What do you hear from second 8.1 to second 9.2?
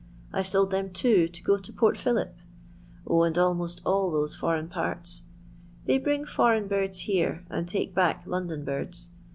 London birds.